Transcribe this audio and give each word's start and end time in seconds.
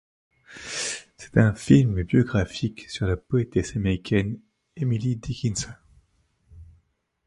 C'est 1.17 1.37
un 1.37 1.53
film 1.53 2.01
biographique 2.01 2.89
sur 2.89 3.05
la 3.05 3.15
poétesse 3.17 3.75
américaine 3.75 4.39
Emily 4.75 5.15
Dickinson. 5.15 5.69